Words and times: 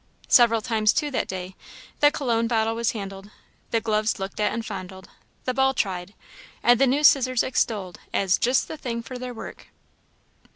Several 0.29 0.61
times, 0.61 0.93
too, 0.93 1.11
that 1.11 1.27
day, 1.27 1.55
the 1.99 2.09
Cologne 2.09 2.47
bottle 2.47 2.73
was 2.73 2.93
handled, 2.93 3.29
the 3.69 3.79
gloves 3.79 4.17
looked 4.17 4.39
at 4.39 4.51
and 4.51 4.65
fondled, 4.65 5.07
the 5.45 5.53
ball 5.53 5.75
tried, 5.75 6.15
and 6.63 6.79
the 6.81 6.87
new 6.87 7.03
scissors 7.03 7.43
extolled 7.43 7.99
as 8.11 8.39
"just 8.39 8.67
the 8.67 8.77
thing 8.77 9.03
for 9.03 9.19
their 9.19 9.31
work." 9.35 9.67